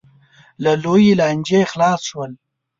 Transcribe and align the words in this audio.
له 0.63 0.71
لویې 0.83 1.13
لانجې 1.19 1.61
خلاص 1.71 1.99
شول. 2.09 2.31